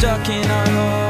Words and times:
stuck 0.00 0.30
in 0.30 0.50
our 0.50 0.66
homes. 0.70 1.09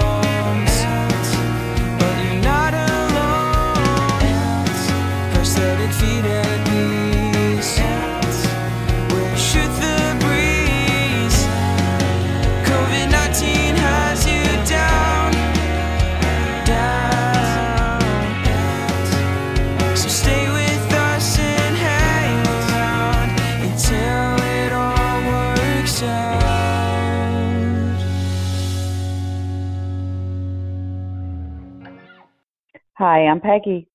Hi, 33.00 33.24
I'm 33.24 33.40
Peggy. 33.40 33.88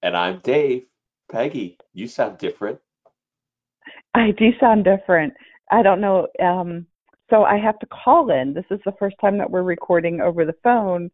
And 0.00 0.16
I'm 0.16 0.40
Dave. 0.42 0.86
Peggy, 1.30 1.76
you 1.92 2.08
sound 2.08 2.38
different. 2.38 2.78
I 4.14 4.30
do 4.30 4.52
sound 4.58 4.84
different. 4.84 5.34
I 5.70 5.82
don't 5.82 6.00
know. 6.00 6.26
Um, 6.42 6.86
so 7.28 7.42
I 7.42 7.58
have 7.58 7.78
to 7.80 7.86
call 7.88 8.30
in. 8.30 8.54
This 8.54 8.64
is 8.70 8.80
the 8.86 8.94
first 8.98 9.16
time 9.20 9.36
that 9.36 9.50
we're 9.50 9.64
recording 9.64 10.22
over 10.22 10.46
the 10.46 10.54
phone 10.64 11.10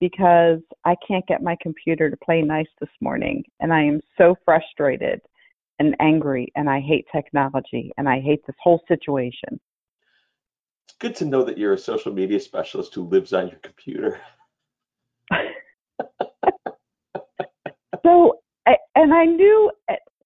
because 0.00 0.58
I 0.84 0.96
can't 1.06 1.24
get 1.28 1.40
my 1.40 1.56
computer 1.62 2.10
to 2.10 2.16
play 2.16 2.42
nice 2.42 2.66
this 2.80 2.90
morning. 3.00 3.44
And 3.60 3.72
I 3.72 3.84
am 3.84 4.00
so 4.18 4.34
frustrated 4.44 5.20
and 5.78 5.94
angry. 6.00 6.50
And 6.56 6.68
I 6.68 6.80
hate 6.80 7.06
technology. 7.14 7.92
And 7.96 8.08
I 8.08 8.20
hate 8.20 8.44
this 8.44 8.56
whole 8.60 8.82
situation. 8.88 9.60
It's 10.88 10.96
good 10.98 11.14
to 11.14 11.26
know 11.26 11.44
that 11.44 11.58
you're 11.58 11.74
a 11.74 11.78
social 11.78 12.12
media 12.12 12.40
specialist 12.40 12.92
who 12.92 13.04
lives 13.04 13.32
on 13.32 13.46
your 13.46 13.60
computer. 13.60 14.20
So, 18.02 18.40
I, 18.66 18.76
and 19.00 19.14
I 19.14 19.24
knew, 19.24 19.70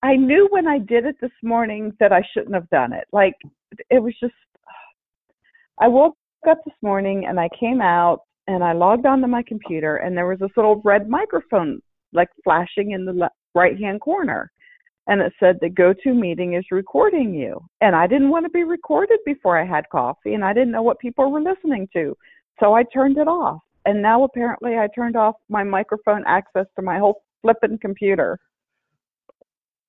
I 0.03 0.17
knew 0.17 0.49
when 0.51 0.67
I 0.67 0.79
did 0.79 1.07
it 1.07 1.15
this 1.21 1.31
morning 1.45 1.93
that 2.01 2.13
I 2.13 2.23
shouldn't 2.33 2.55
have 2.55 2.69
done 2.71 2.93
it. 2.93 3.05
Like, 3.13 3.35
it 3.89 4.03
was 4.03 4.15
just, 4.21 4.35
I 5.81 5.87
woke 5.87 6.17
up 6.49 6.59
this 6.65 6.75
morning 6.83 7.27
and 7.29 7.39
I 7.39 7.49
came 7.59 7.81
out 7.81 8.23
and 8.49 8.65
I 8.65 8.73
logged 8.73 9.07
onto 9.07 9.29
my 9.29 9.45
computer 9.47 9.99
and 9.99 10.17
there 10.17 10.27
was 10.27 10.41
this 10.41 10.51
little 10.57 10.83
red 10.85 11.09
microphone 11.09 11.81
like 12.13 12.29
flashing 12.43 12.91
in 12.91 13.05
the 13.05 13.13
le- 13.13 13.31
right 13.55 13.79
hand 13.79 14.01
corner. 14.01 14.51
And 15.07 15.21
it 15.21 15.33
said 15.39 15.59
the 15.61 15.71
GoToMeeting 15.71 16.59
is 16.59 16.65
recording 16.73 17.33
you. 17.33 17.61
And 17.81 17.95
I 17.95 18.09
didn't 18.09 18.31
want 18.31 18.45
to 18.45 18.51
be 18.51 18.65
recorded 18.65 19.21
before 19.25 19.57
I 19.57 19.65
had 19.65 19.89
coffee 19.89 20.35
and 20.35 20.45
I 20.45 20.53
didn't 20.53 20.73
know 20.73 20.83
what 20.83 20.99
people 20.99 21.31
were 21.31 21.41
listening 21.41 21.89
to. 21.93 22.17
So 22.59 22.75
I 22.75 22.83
turned 22.93 23.19
it 23.19 23.29
off. 23.29 23.61
And 23.85 24.03
now 24.03 24.25
apparently 24.25 24.79
I 24.79 24.89
turned 24.97 25.15
off 25.15 25.37
my 25.49 25.63
microphone 25.63 26.25
access 26.27 26.67
to 26.75 26.83
my 26.83 26.99
whole 26.99 27.23
flipping 27.41 27.79
computer. 27.79 28.39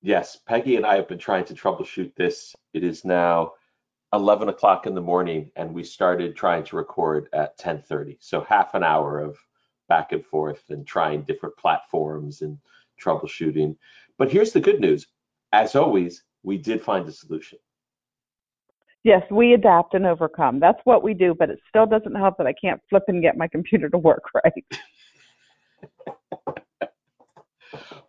Yes, 0.06 0.38
Peggy 0.46 0.76
and 0.76 0.86
I 0.86 0.94
have 0.94 1.08
been 1.08 1.18
trying 1.18 1.46
to 1.46 1.54
troubleshoot 1.54 2.14
this. 2.14 2.54
It 2.72 2.84
is 2.84 3.04
now 3.04 3.54
11 4.12 4.48
o'clock 4.48 4.86
in 4.86 4.94
the 4.94 5.00
morning, 5.00 5.50
and 5.56 5.74
we 5.74 5.82
started 5.82 6.36
trying 6.36 6.62
to 6.66 6.76
record 6.76 7.28
at 7.32 7.58
10:30. 7.58 8.16
So 8.20 8.42
half 8.42 8.74
an 8.74 8.84
hour 8.84 9.18
of 9.18 9.36
back 9.88 10.12
and 10.12 10.24
forth 10.24 10.62
and 10.68 10.86
trying 10.86 11.22
different 11.22 11.56
platforms 11.56 12.42
and 12.42 12.56
troubleshooting. 13.02 13.76
But 14.16 14.30
here's 14.30 14.52
the 14.52 14.60
good 14.60 14.78
news. 14.78 15.08
As 15.50 15.74
always, 15.74 16.22
we 16.44 16.56
did 16.56 16.80
find 16.80 17.08
a 17.08 17.12
solution. 17.12 17.58
Yes, 19.02 19.28
we 19.28 19.54
adapt 19.54 19.94
and 19.94 20.06
overcome. 20.06 20.60
That's 20.60 20.80
what 20.84 21.02
we 21.02 21.14
do, 21.14 21.34
but 21.34 21.50
it 21.50 21.58
still 21.68 21.84
doesn't 21.84 22.14
help 22.14 22.38
that 22.38 22.46
I 22.46 22.52
can't 22.52 22.80
flip 22.88 23.02
and 23.08 23.20
get 23.20 23.36
my 23.36 23.48
computer 23.48 23.88
to 23.88 23.98
work 23.98 24.22
right. 24.44 24.64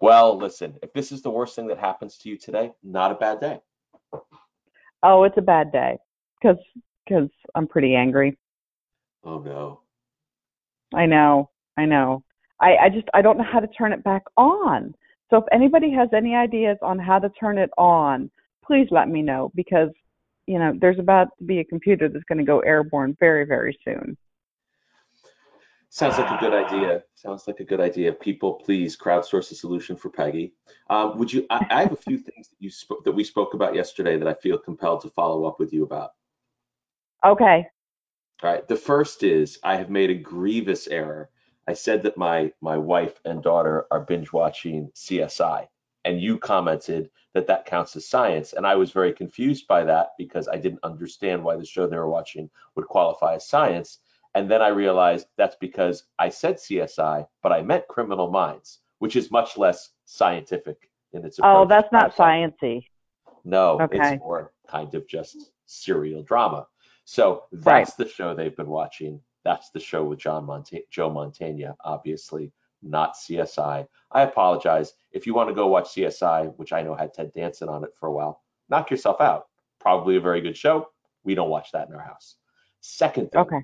Well, 0.01 0.37
listen, 0.37 0.77
if 0.81 0.93
this 0.93 1.11
is 1.11 1.21
the 1.21 1.29
worst 1.29 1.55
thing 1.55 1.67
that 1.67 1.77
happens 1.77 2.17
to 2.19 2.29
you 2.29 2.37
today, 2.37 2.71
not 2.83 3.11
a 3.11 3.15
bad 3.15 3.39
day. 3.39 3.59
Oh, 5.03 5.23
it's 5.23 5.37
a 5.37 5.41
bad 5.41 5.71
day 5.71 5.97
because 6.41 6.57
because 7.05 7.29
I'm 7.55 7.67
pretty 7.67 7.95
angry. 7.95 8.37
Oh 9.23 9.39
no. 9.39 9.81
I 10.93 11.05
know, 11.05 11.49
I 11.77 11.85
know. 11.85 12.23
I 12.59 12.77
I 12.77 12.89
just 12.89 13.07
I 13.13 13.21
don't 13.21 13.37
know 13.37 13.43
how 13.43 13.59
to 13.59 13.67
turn 13.67 13.93
it 13.93 14.03
back 14.03 14.23
on. 14.37 14.93
So 15.29 15.37
if 15.37 15.43
anybody 15.51 15.91
has 15.91 16.09
any 16.13 16.35
ideas 16.35 16.77
on 16.81 16.97
how 16.97 17.19
to 17.19 17.29
turn 17.39 17.57
it 17.57 17.69
on, 17.77 18.31
please 18.65 18.87
let 18.91 19.09
me 19.09 19.21
know 19.21 19.51
because 19.55 19.89
you 20.45 20.59
know 20.59 20.73
there's 20.79 20.99
about 20.99 21.27
to 21.39 21.43
be 21.45 21.59
a 21.59 21.65
computer 21.65 22.09
that's 22.09 22.23
going 22.25 22.39
to 22.39 22.43
go 22.43 22.59
airborne 22.61 23.15
very 23.19 23.45
very 23.45 23.77
soon. 23.83 24.17
Sounds 25.89 26.17
like 26.17 26.29
a 26.29 26.37
good 26.39 26.53
idea. 26.53 27.03
Sounds 27.15 27.47
like 27.47 27.59
a 27.59 27.63
good 27.63 27.79
idea. 27.79 28.11
People, 28.11 28.55
please 28.55 28.97
crowdsource 28.97 29.51
a 29.51 29.55
solution 29.55 29.95
for 29.95 30.09
Peggy. 30.09 30.53
Um, 30.89 31.17
would 31.17 31.31
you? 31.31 31.45
I, 31.49 31.65
I 31.69 31.81
have 31.83 31.93
a 31.93 31.97
few 31.97 32.17
things 32.17 32.49
that 32.49 32.57
you 32.59 32.69
spoke 32.69 33.03
that 33.05 33.13
we 33.13 33.23
spoke 33.23 33.53
about 33.53 33.73
yesterday 33.73 34.17
that 34.17 34.27
I 34.27 34.33
feel 34.33 34.57
compelled 34.57 35.01
to 35.01 35.09
follow 35.09 35.45
up 35.45 35.59
with 35.59 35.71
you 35.71 35.83
about. 35.83 36.11
Okay. 37.25 37.67
All 38.43 38.49
right. 38.51 38.67
The 38.67 38.75
first 38.75 39.23
is 39.23 39.59
I 39.63 39.77
have 39.77 39.89
made 39.89 40.09
a 40.09 40.15
grievous 40.15 40.87
error. 40.87 41.29
I 41.67 41.73
said 41.73 42.03
that 42.03 42.17
my 42.17 42.51
my 42.61 42.77
wife 42.77 43.19
and 43.23 43.41
daughter 43.41 43.87
are 43.89 44.01
binge 44.01 44.33
watching 44.33 44.91
CSI, 44.93 45.67
and 46.03 46.21
you 46.21 46.37
commented 46.37 47.09
that 47.33 47.47
that 47.47 47.65
counts 47.65 47.95
as 47.95 48.07
science, 48.07 48.53
and 48.53 48.67
I 48.67 48.75
was 48.75 48.91
very 48.91 49.13
confused 49.13 49.67
by 49.67 49.85
that 49.85 50.09
because 50.17 50.47
I 50.47 50.57
didn't 50.57 50.83
understand 50.83 51.43
why 51.43 51.55
the 51.55 51.65
show 51.65 51.87
they 51.87 51.97
were 51.97 52.09
watching 52.09 52.49
would 52.75 52.87
qualify 52.87 53.35
as 53.35 53.47
science. 53.47 53.99
And 54.37 54.51
then 54.51 54.61
I 54.61 54.67
realized 54.67 55.25
that's 55.35 55.55
because 55.59 56.03
I 56.19 56.29
said 56.29 56.57
CSI, 56.57 57.25
but 57.41 57.51
I 57.51 57.63
meant 57.63 57.87
Criminal 57.87 58.29
Minds, 58.29 58.81
which 58.99 59.15
is 59.15 59.31
much 59.31 59.57
less 59.57 59.89
scientific 60.05 60.91
in 61.13 61.25
its 61.25 61.39
oh, 61.39 61.41
approach. 61.41 61.65
Oh, 61.65 61.67
that's 61.67 61.91
not 61.91 62.15
sciency. 62.15 62.85
No, 63.45 63.81
Okay. 63.81 63.97
it's 63.97 64.19
more 64.19 64.53
kind 64.67 64.93
of 64.93 65.07
just 65.07 65.53
serial 65.65 66.21
drama. 66.21 66.67
So 67.03 67.45
Right. 67.51 67.63
that's 67.83 67.95
the 67.95 68.07
show 68.07 68.35
they've 68.35 68.55
been 68.55 68.69
watching. 68.69 69.19
That's 69.43 69.71
the 69.71 69.79
show 69.79 70.03
with 70.03 70.19
John 70.19 70.45
Monta- 70.45 70.87
Joe 70.91 71.09
Mantegna, 71.09 71.75
obviously, 71.83 72.51
not 72.83 73.15
CSI. 73.17 73.87
I 74.11 74.21
apologize. 74.21 74.93
If 75.13 75.25
you 75.25 75.33
want 75.33 75.49
to 75.49 75.55
go 75.55 75.65
watch 75.65 75.89
CSI, 75.95 76.45
which 76.57 76.73
I 76.73 76.83
know 76.83 76.93
had 76.93 77.11
Ted 77.11 77.33
Danson 77.33 77.69
on 77.69 77.83
it 77.83 77.95
for 77.99 78.05
a 78.05 78.13
while, 78.13 78.43
knock 78.69 78.91
yourself 78.91 79.19
out. 79.19 79.47
Probably 79.79 80.15
a 80.17 80.21
very 80.21 80.41
good 80.41 80.55
show. 80.55 80.91
We 81.23 81.33
don't 81.33 81.49
watch 81.49 81.71
that 81.71 81.87
in 81.89 81.95
our 81.95 82.01
house. 82.03 82.35
Second 82.81 83.31
thing, 83.31 83.41
Okay. 83.41 83.63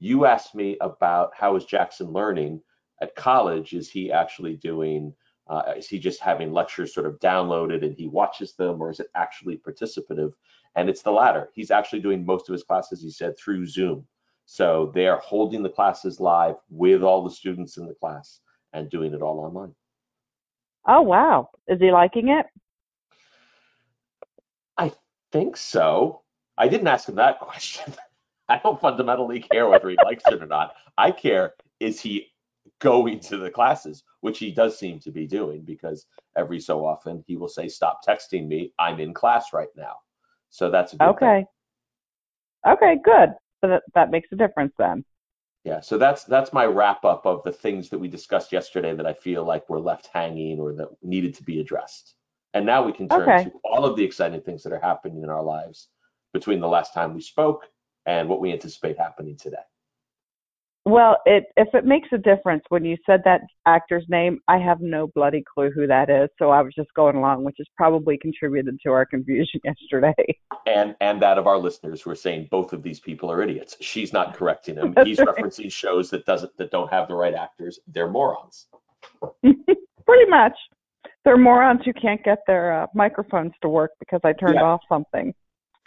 You 0.00 0.24
asked 0.24 0.54
me 0.54 0.76
about 0.80 1.30
how 1.34 1.54
is 1.56 1.64
Jackson 1.66 2.08
learning 2.08 2.60
at 3.00 3.14
college? 3.14 3.74
Is 3.74 3.88
he 3.90 4.10
actually 4.10 4.56
doing? 4.56 5.14
Uh, 5.46 5.74
is 5.76 5.88
he 5.88 5.98
just 5.98 6.20
having 6.20 6.52
lectures 6.52 6.94
sort 6.94 7.06
of 7.06 7.18
downloaded 7.18 7.84
and 7.84 7.94
he 7.94 8.06
watches 8.06 8.54
them, 8.54 8.80
or 8.80 8.90
is 8.90 9.00
it 9.00 9.08
actually 9.14 9.58
participative? 9.58 10.32
And 10.76 10.88
it's 10.88 11.02
the 11.02 11.10
latter. 11.10 11.50
He's 11.54 11.72
actually 11.72 12.00
doing 12.00 12.24
most 12.24 12.48
of 12.48 12.52
his 12.52 12.62
classes, 12.62 13.02
he 13.02 13.10
said, 13.10 13.36
through 13.36 13.66
Zoom. 13.66 14.06
So 14.46 14.90
they 14.94 15.06
are 15.06 15.18
holding 15.18 15.62
the 15.62 15.68
classes 15.68 16.20
live 16.20 16.56
with 16.70 17.02
all 17.02 17.24
the 17.24 17.30
students 17.30 17.76
in 17.76 17.86
the 17.86 17.94
class 17.94 18.40
and 18.72 18.90
doing 18.90 19.12
it 19.12 19.22
all 19.22 19.40
online. 19.40 19.74
Oh 20.86 21.02
wow. 21.02 21.50
Is 21.68 21.80
he 21.80 21.90
liking 21.90 22.28
it? 22.28 22.46
I 24.78 24.92
think 25.32 25.56
so. 25.56 26.22
I 26.56 26.68
didn't 26.68 26.88
ask 26.88 27.08
him 27.08 27.16
that 27.16 27.40
question. 27.40 27.92
I 28.50 28.58
don't 28.58 28.80
fundamentally 28.80 29.40
care 29.40 29.68
whether 29.68 29.88
he 29.88 29.96
likes 29.96 30.28
it 30.28 30.42
or 30.42 30.46
not. 30.46 30.74
I 30.98 31.12
care 31.12 31.54
is 31.78 32.00
he 32.00 32.32
going 32.80 33.20
to 33.20 33.36
the 33.36 33.50
classes, 33.50 34.02
which 34.20 34.38
he 34.38 34.50
does 34.50 34.76
seem 34.78 34.98
to 35.00 35.12
be 35.12 35.26
doing 35.26 35.62
because 35.62 36.06
every 36.36 36.60
so 36.60 36.84
often 36.84 37.22
he 37.26 37.36
will 37.36 37.48
say, 37.48 37.68
Stop 37.68 38.00
texting 38.06 38.48
me. 38.48 38.72
I'm 38.78 38.98
in 38.98 39.14
class 39.14 39.52
right 39.52 39.68
now. 39.76 39.96
So 40.50 40.68
that's 40.70 40.94
a 40.94 40.96
good 40.96 41.18
thing. 41.20 41.28
Okay. 41.28 41.46
Okay, 42.66 42.96
good. 43.04 43.30
So 43.60 43.68
that 43.68 43.82
that 43.94 44.10
makes 44.10 44.28
a 44.32 44.36
difference 44.36 44.72
then. 44.78 45.04
Yeah, 45.64 45.80
so 45.80 45.96
that's 45.96 46.24
that's 46.24 46.52
my 46.52 46.64
wrap 46.64 47.04
up 47.04 47.26
of 47.26 47.42
the 47.44 47.52
things 47.52 47.88
that 47.90 47.98
we 47.98 48.08
discussed 48.08 48.50
yesterday 48.50 48.94
that 48.94 49.06
I 49.06 49.12
feel 49.12 49.44
like 49.44 49.68
were 49.68 49.80
left 49.80 50.08
hanging 50.12 50.58
or 50.58 50.72
that 50.72 50.88
needed 51.02 51.34
to 51.34 51.44
be 51.44 51.60
addressed. 51.60 52.14
And 52.54 52.66
now 52.66 52.82
we 52.84 52.92
can 52.92 53.08
turn 53.08 53.28
Okay. 53.28 53.44
to 53.44 53.60
all 53.62 53.84
of 53.84 53.96
the 53.96 54.02
exciting 54.02 54.40
things 54.40 54.64
that 54.64 54.72
are 54.72 54.80
happening 54.80 55.22
in 55.22 55.28
our 55.28 55.42
lives 55.42 55.88
between 56.32 56.60
the 56.60 56.68
last 56.68 56.92
time 56.94 57.14
we 57.14 57.20
spoke 57.20 57.66
and 58.10 58.28
what 58.28 58.40
we 58.40 58.52
anticipate 58.52 58.98
happening 58.98 59.36
today. 59.36 59.56
Well, 60.86 61.18
it 61.26 61.44
if 61.56 61.68
it 61.74 61.84
makes 61.84 62.08
a 62.12 62.18
difference 62.18 62.64
when 62.70 62.84
you 62.84 62.96
said 63.04 63.20
that 63.24 63.42
actor's 63.66 64.04
name, 64.08 64.40
I 64.48 64.56
have 64.58 64.80
no 64.80 65.08
bloody 65.14 65.44
clue 65.54 65.70
who 65.70 65.86
that 65.86 66.08
is. 66.08 66.30
So 66.38 66.50
I 66.50 66.62
was 66.62 66.72
just 66.74 66.92
going 66.94 67.16
along, 67.16 67.44
which 67.44 67.56
has 67.58 67.66
probably 67.76 68.18
contributed 68.18 68.78
to 68.84 68.90
our 68.90 69.04
confusion 69.04 69.60
yesterday. 69.64 70.14
And 70.66 70.96
and 71.00 71.20
that 71.22 71.38
of 71.38 71.46
our 71.46 71.58
listeners 71.58 72.00
who 72.00 72.10
are 72.10 72.16
saying 72.16 72.48
both 72.50 72.72
of 72.72 72.82
these 72.82 72.98
people 72.98 73.30
are 73.30 73.42
idiots. 73.42 73.76
She's 73.80 74.12
not 74.12 74.34
correcting 74.34 74.76
him. 74.76 74.94
He's 75.04 75.18
right. 75.18 75.28
referencing 75.28 75.70
shows 75.70 76.10
that 76.10 76.24
doesn't 76.24 76.56
that 76.56 76.70
don't 76.70 76.90
have 76.90 77.08
the 77.08 77.14
right 77.14 77.34
actors. 77.34 77.78
They're 77.86 78.10
morons. 78.10 78.66
Pretty 79.42 80.30
much. 80.30 80.56
They're 81.24 81.36
morons 81.36 81.82
who 81.84 81.92
can't 81.92 82.24
get 82.24 82.38
their 82.46 82.82
uh, 82.82 82.86
microphones 82.94 83.52
to 83.60 83.68
work 83.68 83.92
because 84.00 84.20
I 84.24 84.32
turned 84.32 84.54
Yeah. 84.54 84.64
off 84.64 84.80
something. 84.88 85.34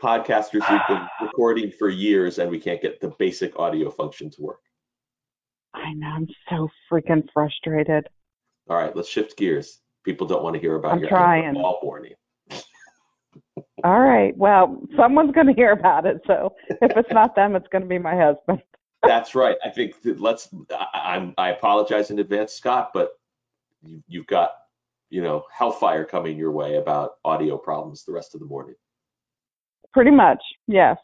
Podcasters 0.04 0.64
who've 0.66 0.82
been 0.90 1.08
recording 1.22 1.72
for 1.72 1.88
years 1.88 2.38
and 2.38 2.52
we 2.52 2.60
can't 2.60 2.82
get 2.82 3.00
the 3.00 3.14
basic 3.18 3.58
audio 3.58 3.90
function 3.90 4.30
to 4.32 4.42
work. 4.42 4.60
I 5.74 5.94
know. 5.94 6.08
I'm 6.08 6.28
so 6.50 6.68
freaking 6.92 7.26
frustrated. 7.34 8.08
All 8.70 8.78
right, 8.78 8.96
let's 8.96 9.10
shift 9.10 9.38
gears. 9.38 9.80
People 10.04 10.28
don't 10.28 10.44
want 10.44 10.56
to 10.56 10.60
hear 10.60 10.76
about 10.76 10.94
I'm 10.94 11.00
your 11.00 11.08
trying. 11.08 11.54
ball 11.54 11.80
warning. 11.82 12.14
All 13.84 14.00
right. 14.00 14.36
Well, 14.36 14.82
someone's 14.98 15.32
going 15.32 15.48
to 15.48 15.54
hear 15.54 15.72
about 15.72 16.06
it. 16.06 16.22
So 16.28 16.54
if 16.70 16.98
it's 16.98 17.12
not 17.12 17.36
them, 17.36 17.56
it's 17.56 17.68
going 17.70 17.82
to 17.82 17.88
be 17.88 17.98
my 17.98 18.16
husband. 18.16 18.62
That's 19.04 19.36
right. 19.36 19.58
I 19.64 19.70
think 19.70 19.96
let's. 20.04 20.50
I, 20.72 21.16
I'm. 21.16 21.34
I 21.38 21.50
apologize 21.50 22.10
in 22.10 22.20
advance, 22.20 22.54
Scott, 22.54 22.92
but 22.94 23.12
you, 23.82 24.02
you've 24.08 24.28
got 24.28 24.52
you 25.10 25.22
know 25.22 25.44
hellfire 25.52 26.06
coming 26.06 26.38
your 26.38 26.52
way 26.52 26.78
about 26.78 27.16
audio 27.26 27.58
problems 27.58 28.06
the 28.06 28.14
rest 28.14 28.34
of 28.34 28.40
the 28.40 28.46
morning. 28.46 28.76
Pretty 29.94 30.12
much. 30.12 30.42
Yes. 30.68 30.98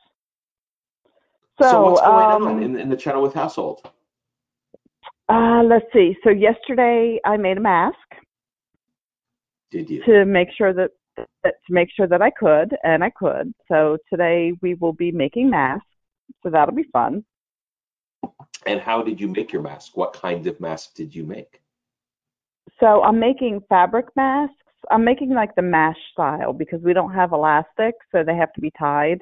So, 1.61 1.81
what's 1.81 2.01
going 2.01 2.31
um, 2.31 2.47
on 2.47 2.63
in, 2.63 2.79
in 2.79 2.89
the 2.89 2.95
Chenoweth 2.95 3.33
household? 3.33 3.81
uh, 5.29 5.61
let's 5.63 5.85
see. 5.93 6.15
So 6.23 6.29
yesterday 6.31 7.19
I 7.23 7.37
made 7.37 7.57
a 7.57 7.61
mask 7.61 7.97
Did 9.71 9.89
you? 9.89 10.03
to 10.03 10.25
make 10.25 10.49
sure 10.57 10.73
that, 10.73 10.91
that 11.43 11.55
to 11.67 11.73
make 11.73 11.89
sure 11.95 12.07
that 12.07 12.21
I 12.21 12.31
could, 12.31 12.75
and 12.83 13.03
I 13.03 13.11
could. 13.11 13.53
So 13.67 13.97
today 14.11 14.53
we 14.61 14.73
will 14.75 14.93
be 14.93 15.11
making 15.11 15.49
masks. 15.49 15.85
So 16.43 16.49
that'll 16.49 16.75
be 16.75 16.87
fun. 16.91 17.23
And 18.65 18.79
how 18.79 19.01
did 19.01 19.19
you 19.19 19.27
make 19.27 19.51
your 19.51 19.61
mask? 19.61 19.95
What 19.95 20.13
kind 20.13 20.45
of 20.47 20.59
mask 20.59 20.95
did 20.95 21.13
you 21.13 21.23
make? 21.23 21.61
So 22.79 23.03
I'm 23.03 23.19
making 23.19 23.61
fabric 23.69 24.07
masks. 24.15 24.55
I'm 24.91 25.03
making 25.03 25.33
like 25.33 25.55
the 25.55 25.61
mash 25.61 25.97
style 26.11 26.53
because 26.53 26.81
we 26.81 26.93
don't 26.93 27.13
have 27.13 27.33
elastic, 27.33 27.95
so 28.11 28.23
they 28.23 28.35
have 28.35 28.53
to 28.53 28.61
be 28.61 28.71
tied. 28.77 29.21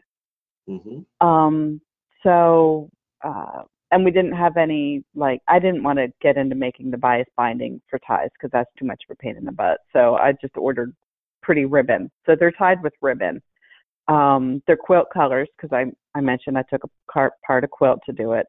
hmm 0.67 0.99
Um, 1.21 1.81
so, 2.23 2.89
uh, 3.23 3.63
and 3.91 4.03
we 4.03 4.11
didn't 4.11 4.33
have 4.33 4.57
any, 4.57 5.03
like, 5.15 5.41
I 5.47 5.59
didn't 5.59 5.83
want 5.83 5.97
to 5.99 6.11
get 6.21 6.35
into 6.35 6.55
making 6.55 6.91
the 6.91 6.97
bias 6.97 7.27
binding 7.37 7.81
for 7.89 7.99
ties 7.99 8.29
because 8.33 8.51
that's 8.51 8.69
too 8.77 8.85
much 8.85 9.01
of 9.07 9.13
a 9.13 9.17
pain 9.17 9.37
in 9.37 9.45
the 9.45 9.51
butt. 9.51 9.79
So 9.93 10.15
I 10.15 10.33
just 10.41 10.57
ordered 10.57 10.93
pretty 11.41 11.65
ribbon. 11.65 12.11
So 12.25 12.35
they're 12.37 12.51
tied 12.51 12.83
with 12.83 12.93
ribbon. 13.01 13.41
Um, 14.09 14.61
they're 14.67 14.77
quilt 14.77 15.07
colors 15.13 15.47
because 15.55 15.73
I, 15.73 15.85
I 16.17 16.21
mentioned 16.21 16.57
I 16.57 16.63
took 16.69 16.83
a 16.83 17.11
part, 17.11 17.33
part 17.45 17.63
of 17.63 17.69
quilt 17.69 17.99
to 18.05 18.11
do 18.11 18.33
it. 18.33 18.47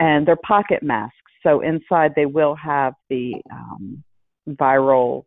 And 0.00 0.26
they're 0.26 0.36
pocket 0.36 0.82
masks. 0.82 1.16
So 1.42 1.60
inside 1.60 2.12
they 2.16 2.26
will 2.26 2.54
have 2.54 2.94
the 3.10 3.34
um, 3.50 4.02
viral 4.48 5.24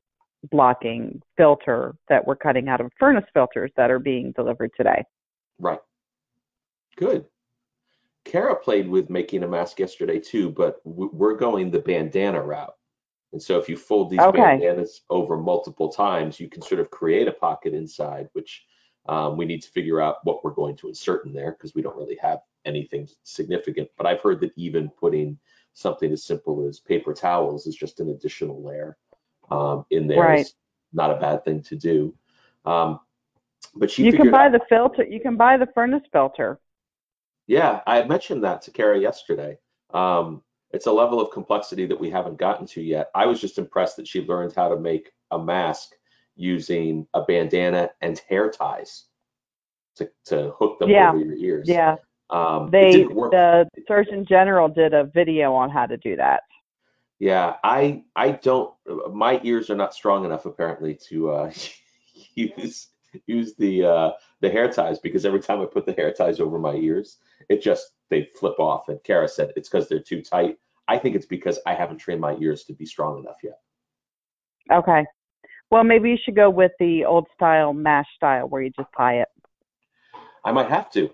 blocking 0.51 1.21
filter 1.37 1.95
that 2.09 2.25
we're 2.25 2.35
cutting 2.35 2.67
out 2.67 2.81
of 2.81 2.91
furnace 2.99 3.25
filters 3.33 3.71
that 3.77 3.91
are 3.91 3.99
being 3.99 4.31
delivered 4.33 4.71
today. 4.75 5.03
Right. 5.59 5.79
Good. 6.97 7.25
Kara 8.23 8.55
played 8.55 8.87
with 8.87 9.09
making 9.09 9.43
a 9.43 9.47
mask 9.47 9.79
yesterday 9.79 10.19
too, 10.19 10.49
but 10.49 10.81
we're 10.83 11.35
going 11.35 11.69
the 11.69 11.79
bandana 11.79 12.41
route. 12.41 12.75
And 13.33 13.41
so 13.41 13.59
if 13.59 13.69
you 13.69 13.77
fold 13.77 14.09
these 14.09 14.21
Okay. 14.21 14.39
bandanas 14.39 15.01
over 15.09 15.37
multiple 15.37 15.89
times, 15.89 16.39
you 16.39 16.49
can 16.49 16.61
sort 16.61 16.81
of 16.81 16.89
create 16.89 17.27
a 17.27 17.33
pocket 17.33 17.73
inside, 17.73 18.29
which 18.33 18.65
um, 19.07 19.37
we 19.37 19.45
need 19.45 19.61
to 19.61 19.69
figure 19.69 20.01
out 20.01 20.17
what 20.23 20.43
we're 20.43 20.51
going 20.51 20.75
to 20.77 20.87
insert 20.87 21.25
in 21.25 21.33
there 21.33 21.51
because 21.51 21.75
we 21.75 21.81
don't 21.81 21.97
really 21.97 22.17
have 22.21 22.39
anything 22.65 23.07
significant. 23.23 23.89
But 23.97 24.07
I've 24.07 24.21
heard 24.21 24.39
that 24.39 24.53
even 24.55 24.89
putting 24.89 25.37
something 25.73 26.11
as 26.11 26.23
simple 26.23 26.67
as 26.67 26.79
paper 26.79 27.13
towels 27.13 27.67
is 27.67 27.75
just 27.75 27.99
an 27.99 28.09
additional 28.09 28.63
layer 28.63 28.97
um, 29.51 29.85
in 29.91 30.07
there 30.07 30.19
Right. 30.21 30.39
is 30.39 30.55
not 30.93 31.11
a 31.11 31.15
bad 31.15 31.43
thing 31.45 31.61
to 31.63 31.75
do. 31.75 32.13
Um, 32.65 32.99
but 33.75 33.91
she 33.91 34.03
you 34.05 34.13
can 34.13 34.31
buy 34.31 34.45
out- 34.45 34.53
the 34.53 34.61
filter. 34.69 35.03
You 35.03 35.19
can 35.19 35.35
buy 35.37 35.57
the 35.57 35.67
furnace 35.67 36.03
filter. 36.11 36.59
Yeah, 37.47 37.81
I 37.85 38.03
mentioned 38.03 38.43
that 38.43 38.61
to 38.63 38.71
Kara 38.71 38.97
yesterday. 38.99 39.57
Um, 39.93 40.41
it's 40.71 40.87
a 40.87 40.91
level 40.91 41.21
of 41.21 41.31
complexity 41.31 41.85
that 41.85 41.99
we 41.99 42.09
haven't 42.09 42.37
gotten 42.37 42.65
to 42.67 42.81
yet. 42.81 43.09
I 43.13 43.25
was 43.27 43.39
just 43.39 43.57
impressed 43.59 43.97
that 43.97 44.07
she 44.07 44.21
learned 44.25 44.53
how 44.53 44.67
to 44.69 44.77
make 44.77 45.11
a 45.31 45.37
mask 45.37 45.91
using 46.35 47.07
a 47.13 47.21
bandana 47.23 47.91
and 48.01 48.19
hair 48.27 48.49
ties 48.49 49.05
to, 49.95 50.09
to 50.25 50.51
hook 50.57 50.79
them 50.79 50.89
Yeah. 50.89 51.09
over 51.09 51.19
your 51.19 51.35
ears. 51.35 51.69
Yeah, 51.69 51.95
Um, 52.29 52.69
they 52.71 53.03
the 53.03 53.67
Surgeon 53.87 54.25
General 54.25 54.67
did 54.67 54.93
a 54.93 55.05
video 55.05 55.53
on 55.53 55.69
how 55.69 55.85
to 55.85 55.97
do 55.97 56.15
that. 56.17 56.41
Yeah, 57.19 57.55
I 57.63 58.03
I 58.15 58.31
don't. 58.31 58.73
My 59.13 59.39
ears 59.43 59.69
are 59.69 59.75
not 59.75 59.93
strong 59.93 60.25
enough 60.25 60.45
apparently 60.45 60.95
to 61.09 61.31
uh, 61.31 61.51
use 62.35 62.89
use 63.25 63.55
the 63.55 63.85
uh, 63.85 64.11
the 64.41 64.49
hair 64.49 64.69
ties 64.71 64.99
because 64.99 65.25
every 65.25 65.39
time 65.39 65.61
I 65.61 65.65
put 65.65 65.85
the 65.85 65.93
hair 65.93 66.11
ties 66.11 66.39
over 66.39 66.59
my 66.59 66.73
ears, 66.75 67.17
it 67.49 67.61
just 67.61 67.91
they 68.09 68.29
flip 68.37 68.59
off. 68.59 68.89
And 68.89 69.01
Kara 69.03 69.27
said 69.27 69.51
it's 69.55 69.69
because 69.69 69.87
they're 69.87 69.99
too 69.99 70.21
tight. 70.21 70.57
I 70.87 70.97
think 70.97 71.15
it's 71.15 71.25
because 71.25 71.59
I 71.65 71.73
haven't 71.73 71.97
trained 71.97 72.21
my 72.21 72.35
ears 72.37 72.63
to 72.65 72.73
be 72.73 72.85
strong 72.85 73.19
enough 73.19 73.37
yet. 73.43 73.59
Okay. 74.71 75.05
Well, 75.71 75.83
maybe 75.83 76.09
you 76.09 76.17
should 76.23 76.35
go 76.35 76.49
with 76.49 76.71
the 76.79 77.05
old 77.05 77.27
style 77.33 77.73
mash 77.73 78.05
style 78.15 78.47
where 78.47 78.61
you 78.61 78.69
just 78.69 78.89
tie 78.95 79.21
it. 79.21 79.27
I 80.43 80.51
might 80.51 80.69
have 80.69 80.91
to. 80.91 81.09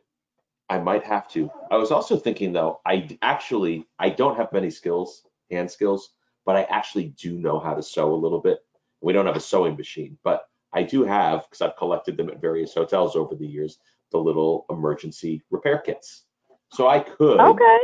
I 0.70 0.78
might 0.78 1.04
have 1.04 1.28
to. 1.30 1.50
I 1.70 1.78
was 1.78 1.92
also 1.92 2.18
thinking 2.18 2.54
though, 2.54 2.80
I 2.86 3.18
actually 3.22 3.86
I 4.00 4.10
don't 4.10 4.38
have 4.38 4.52
many 4.52 4.70
skills, 4.70 5.24
hand 5.52 5.70
skills, 5.70 6.14
but 6.46 6.56
I 6.56 6.64
actually 6.64 7.10
do 7.10 7.38
know 7.38 7.60
how 7.60 7.74
to 7.74 7.84
sew 7.84 8.14
a 8.14 8.16
little 8.16 8.40
bit. 8.40 8.60
We 9.02 9.14
don't 9.14 9.26
have 9.26 9.36
a 9.36 9.42
sewing 9.42 9.76
machine, 9.76 10.18
but 10.24 10.48
I 10.74 10.84
do 10.84 11.04
have 11.04 11.44
because 11.44 11.62
I've 11.62 11.78
collected 11.78 12.18
them 12.18 12.30
at 12.30 12.42
various 12.42 12.74
hotels 12.74 13.16
over 13.16 13.36
the 13.36 13.48
years, 13.48 13.80
the 14.12 14.18
little 14.18 14.66
emergency 14.70 15.44
repair 15.50 15.80
kits. 15.80 16.26
So 16.72 16.88
I 16.88 17.00
could 17.00 17.40
Okay. 17.40 17.80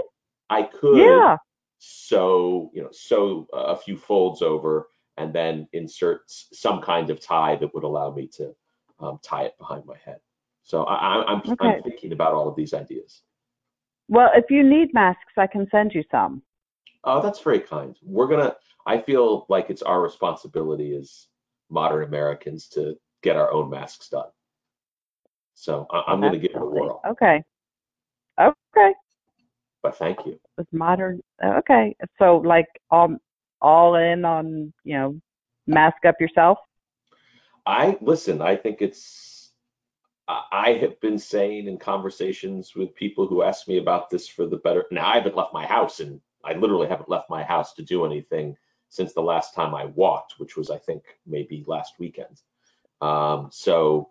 I 0.50 0.64
could 0.64 1.04
Yeah. 1.04 1.38
sew, 1.80 2.72
you 2.74 2.81
know, 2.81 2.92
sew 2.92 3.48
a 3.54 3.75
few 3.75 3.98
folds 3.98 4.42
over 4.42 4.90
and 5.18 5.34
then 5.34 5.68
insert 5.74 6.22
some 6.28 6.81
kind 6.81 7.10
of 7.10 7.19
tie 7.19 7.56
that 7.58 7.74
would 7.74 7.84
allow 7.84 8.12
me 8.12 8.28
to 8.28 8.56
um, 9.00 9.19
tie 9.22 9.44
it 9.44 9.58
behind 9.58 9.86
my 9.86 9.98
head. 9.98 10.19
So 10.64 10.84
I, 10.84 11.24
I'm, 11.25 11.42
Okay. 11.42 11.56
I'm 11.60 11.84
thinking 11.84 12.14
about 12.14 12.34
all 12.34 12.48
of 12.48 12.56
these 12.56 12.74
ideas. 12.74 13.22
Well, 14.08 14.30
if 14.36 14.46
you 14.50 14.64
need 14.64 14.94
masks, 14.94 15.34
I 15.38 15.48
can 15.48 15.68
send 15.69 15.94
you 15.94 16.04
some. 16.10 16.42
Oh, 17.07 17.21
that's 17.21 17.39
very 17.39 17.62
kind. 17.62 17.95
We're 18.04 18.27
gonna. 18.27 18.54
I 18.86 19.00
feel 19.01 19.45
like 19.48 19.69
it's 19.69 19.81
our 19.81 20.01
responsibility 20.01 20.94
as 20.94 21.27
modern 21.69 22.04
Americans 22.04 22.68
to 22.69 22.98
get 23.24 23.38
our 23.38 23.50
own 23.50 23.69
masks 23.69 24.09
done. 24.09 24.27
So 25.54 25.88
I, 25.89 26.04
I'm 26.07 26.19
gonna 26.19 26.38
give 26.38 26.51
it 26.51 26.57
a 26.57 26.65
whirl. 26.65 27.01
Okay. 27.07 27.42
Okay. 28.38 28.94
But 29.81 29.98
thank 29.98 30.25
you. 30.25 30.38
With 30.57 30.68
modern. 30.73 31.21
Okay. 31.42 31.95
So 32.19 32.37
like 32.37 32.68
all 32.92 33.16
all 33.61 33.95
in 33.95 34.26
on 34.26 34.73
you 34.83 34.97
know 34.97 35.21
mask 35.66 36.04
up 36.06 36.16
yourself. 36.19 36.57
I 37.66 37.97
listen. 38.02 38.42
I 38.42 38.57
think 38.57 38.81
it's. 38.81 39.52
I 40.28 40.44
I 40.52 40.73
have 40.73 40.99
been 40.99 41.19
saying 41.19 41.68
in 41.68 41.78
conversations 41.78 42.76
with 42.76 42.94
people 42.95 43.28
who 43.28 43.44
ask 43.44 43.66
me 43.66 43.78
about 43.78 44.09
this 44.09 44.28
for 44.28 44.45
the 44.45 44.57
better. 44.57 44.85
Now 44.92 45.07
I 45.07 45.16
haven't 45.16 45.37
left 45.37 45.54
my 45.54 45.66
house, 45.66 46.02
and 46.02 46.19
I 46.47 46.54
literally 46.54 46.87
haven't 46.87 47.09
left 47.09 47.30
my 47.30 47.44
house 47.44 47.73
to 47.75 47.83
do 47.83 48.06
anything 48.06 48.56
since 48.89 49.13
the 49.13 49.21
last 49.21 49.54
time 49.54 49.75
I 49.75 49.85
walked, 49.85 50.35
which 50.39 50.56
was 50.56 50.69
I 50.69 50.77
think 50.77 51.04
maybe 51.25 51.63
last 51.68 51.94
weekend. 51.99 52.42
Um, 53.01 53.49
so, 53.51 54.09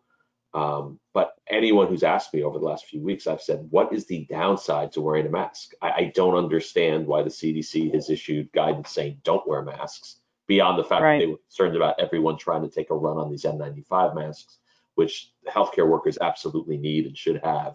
um, 0.55 0.99
but 1.13 1.35
anyone 1.49 1.89
who's 1.89 2.03
asked 2.03 2.33
me 2.33 2.43
over 2.43 2.59
the 2.59 2.65
last 2.65 2.87
few 2.87 3.01
weeks, 3.03 3.27
I've 3.27 3.43
said, 3.43 3.67
what 3.71 3.93
is 3.93 4.07
the 4.07 4.27
downside 4.31 4.93
to 4.93 5.01
wearing 5.01 5.27
a 5.27 5.31
mask? 5.31 5.73
I, 5.83 5.91
I 5.91 6.13
don't 6.15 6.37
understand 6.37 7.07
why 7.07 7.23
the 7.23 7.31
CDC 7.31 7.93
has 7.95 8.11
issued 8.11 8.53
guidance 8.53 8.91
saying 8.91 9.21
don't 9.25 9.47
wear 9.49 9.63
masks 9.63 10.21
beyond 10.47 10.79
the 10.79 10.85
fact 10.85 11.03
Right. 11.03 11.19
that 11.19 11.25
they 11.27 11.31
were 11.33 11.39
concerned 11.39 11.77
about 11.77 11.99
everyone 11.99 12.39
trying 12.39 12.63
to 12.63 12.69
take 12.69 12.91
a 12.91 12.95
run 12.95 13.19
on 13.19 13.31
these 13.31 13.43
N95 13.45 14.15
masks, 14.15 14.59
which 14.95 15.33
healthcare 15.49 15.89
workers 15.89 16.17
absolutely 16.21 16.77
need 16.77 17.07
and 17.07 17.17
should 17.19 17.41
have 17.43 17.75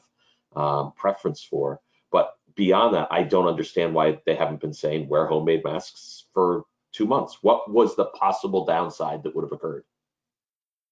um, 0.55 0.93
preference 0.95 1.43
for. 1.43 1.81
But 2.11 2.35
beyond 2.55 2.95
that, 2.95 3.07
I 3.11 3.23
don't 3.23 3.47
understand 3.47 3.93
why 3.93 4.19
they 4.25 4.35
haven't 4.35 4.61
been 4.61 4.73
saying 4.73 5.07
wear 5.07 5.25
homemade 5.25 5.63
masks 5.63 6.25
for 6.33 6.63
two 6.91 7.05
months. 7.05 7.39
What 7.41 7.71
was 7.71 7.95
the 7.95 8.05
possible 8.05 8.65
downside 8.65 9.23
that 9.23 9.35
would 9.35 9.43
have 9.43 9.51
occurred? 9.51 9.83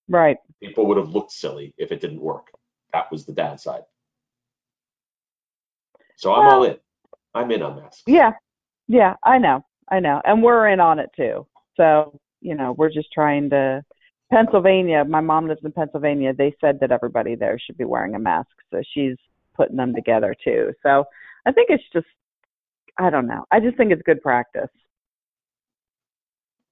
Right. 0.08 0.38
People 0.62 0.86
would 0.88 0.98
have 0.98 1.10
looked 1.10 1.32
silly 1.32 1.74
if 1.78 1.92
it 1.92 2.02
didn't 2.02 2.22
work. 2.22 2.48
That 2.94 3.12
was 3.12 3.26
the 3.26 3.34
downside. 3.34 3.84
So 6.16 6.34
I'm 6.34 6.54
all 6.54 6.64
in. 6.64 6.78
I'm 7.34 7.52
in 7.52 7.62
on 7.62 7.76
masks. 7.76 8.04
Yeah. 8.08 8.34
Yeah. 8.88 9.16
I 9.24 9.38
know. 9.38 9.64
I 9.90 10.00
know. 10.00 10.22
And 10.26 10.42
we're 10.42 10.68
in 10.70 10.80
on 10.80 11.00
it 11.00 11.12
too. 11.16 11.46
So 11.78 12.20
you 12.42 12.56
know 12.56 12.74
we're 12.74 12.92
just 12.92 13.12
trying 13.12 13.50
to. 13.52 13.84
Pennsylvania. 14.32 15.04
My 15.04 15.22
mom 15.22 15.48
lives 15.48 15.62
in 15.64 15.72
Pennsylvania. 15.72 16.36
They 16.36 16.56
said 16.62 16.80
that 16.82 16.92
everybody 16.92 17.34
there 17.34 17.58
should 17.58 17.80
be 17.80 17.84
wearing 17.84 18.14
a 18.14 18.20
mask, 18.20 18.52
so 18.70 18.84
she's 18.94 19.16
putting 19.56 19.76
them 19.76 19.92
together 19.96 20.36
too. 20.44 20.72
So 20.84 21.06
I 21.46 21.52
think 21.52 21.70
it's 21.70 21.84
just. 21.94 22.08
I 22.98 23.10
don't 23.10 23.28
know. 23.28 23.46
I 23.52 23.60
just 23.60 23.78
think 23.78 23.92
it's 23.92 24.02
good 24.06 24.22
practice. 24.22 24.70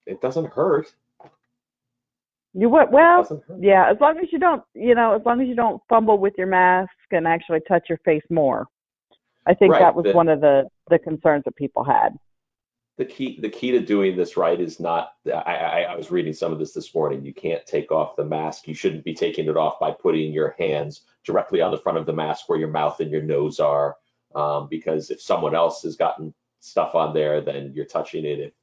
It 0.05 0.21
doesn't 0.21 0.51
hurt. 0.51 0.93
You 2.53 2.69
what? 2.69 2.91
Well, 2.91 3.43
yeah. 3.59 3.89
As 3.89 3.97
long 4.01 4.17
as 4.17 4.25
you 4.31 4.39
don't, 4.39 4.63
you 4.73 4.95
know, 4.95 5.13
as 5.15 5.21
long 5.25 5.41
as 5.41 5.47
you 5.47 5.55
don't 5.55 5.81
fumble 5.89 6.17
with 6.17 6.33
your 6.37 6.47
mask 6.47 6.91
and 7.11 7.27
actually 7.27 7.59
touch 7.67 7.85
your 7.89 7.99
face 7.99 8.23
more. 8.29 8.65
I 9.45 9.53
think 9.53 9.73
Right, 9.73 9.79
that 9.79 9.95
was 9.95 10.03
the- 10.05 10.13
one 10.13 10.27
of 10.27 10.41
the 10.41 10.67
the 10.89 10.99
concerns 10.99 11.43
that 11.45 11.55
people 11.55 11.83
had. 11.83 12.17
the 12.97 13.05
key 13.05 13.39
the 13.41 13.49
key 13.49 13.71
to 13.71 13.79
doing 13.79 14.17
this 14.17 14.35
right 14.37 14.59
is 14.59 14.79
not 14.79 15.11
I, 15.27 15.31
I 15.55 15.81
I 15.83 15.95
was 15.95 16.09
reading 16.09 16.33
some 16.33 16.51
of 16.51 16.57
this 16.59 16.73
this 16.73 16.95
morning 16.95 17.23
you 17.23 17.33
can't 17.33 17.63
take 17.65 17.91
off 17.91 18.15
the 18.15 18.25
mask 18.25 18.67
you 18.67 18.73
shouldn't 18.73 19.03
be 19.03 19.13
taking 19.13 19.47
it 19.47 19.55
off 19.55 19.79
by 19.79 19.91
putting 19.91 20.33
your 20.33 20.55
hands 20.57 21.01
directly 21.23 21.61
on 21.61 21.69
the 21.71 21.77
front 21.77 21.97
of 21.99 22.05
the 22.07 22.13
mask 22.13 22.49
where 22.49 22.57
your 22.57 22.69
mouth 22.69 22.99
and 22.99 23.11
your 23.11 23.21
nose 23.21 23.59
are 23.59 23.95
um, 24.37 24.67
because 24.69 25.09
if 25.09 25.21
someone 25.21 25.55
else 25.55 25.81
has 25.83 25.95
gotten 25.95 26.33
stuff 26.59 26.95
on 26.95 27.13
there 27.13 27.41
then 27.41 27.71
you're 27.73 27.85
touching 27.85 28.25
it. 28.25 28.39
If 28.39 28.53